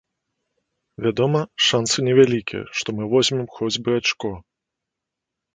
Вядома, 1.05 1.41
шанцы 1.67 1.97
невялікія, 2.09 2.63
што 2.79 2.87
мы 3.01 3.11
возьмем 3.15 3.47
хоць 3.59 3.73
бы 3.85 3.89
ачко. 3.99 4.31